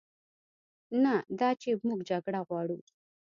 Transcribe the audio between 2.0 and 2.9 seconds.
جګړه غواړو،